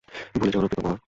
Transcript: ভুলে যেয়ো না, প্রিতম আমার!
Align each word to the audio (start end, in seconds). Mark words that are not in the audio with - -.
ভুলে 0.35 0.51
যেয়ো 0.51 0.61
না, 0.63 0.67
প্রিতম 0.67 0.85
আমার! 0.85 0.99